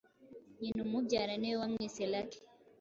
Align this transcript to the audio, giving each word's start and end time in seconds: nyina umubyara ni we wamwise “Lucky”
nyina 0.59 0.81
umubyara 0.85 1.33
ni 1.37 1.49
we 1.51 1.55
wamwise 1.61 2.01
“Lucky” 2.11 2.39